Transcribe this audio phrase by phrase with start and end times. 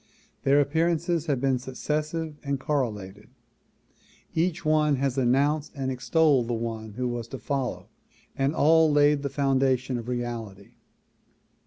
[0.41, 3.29] Their appearances have been successive and correlated;
[4.33, 7.87] each one has announced and extolled the one who was to follow
[8.35, 10.71] and all laid the foundation of reality.